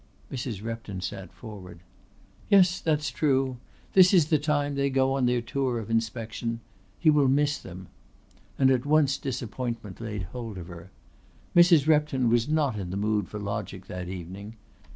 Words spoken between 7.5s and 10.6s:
them." And at once disappointment laid hold